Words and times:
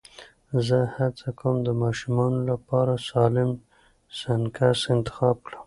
زه 0.65 0.79
هڅه 0.95 1.27
کوم 1.39 1.55
د 1.67 1.69
ماشومانو 1.83 2.39
لپاره 2.51 2.93
سالم 3.09 3.51
سنکس 4.19 4.79
انتخاب 4.95 5.35
کړم. 5.45 5.59